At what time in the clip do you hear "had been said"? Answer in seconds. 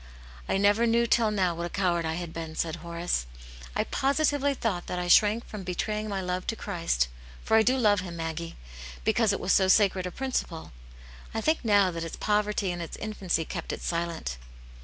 2.15-2.77